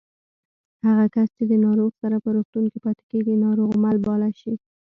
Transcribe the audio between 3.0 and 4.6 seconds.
کېږي ناروغمل باله شي